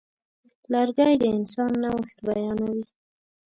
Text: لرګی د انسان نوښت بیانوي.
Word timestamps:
لرګی 0.71 1.13
د 1.21 1.23
انسان 1.37 1.71
نوښت 1.81 2.17
بیانوي. 2.25 2.83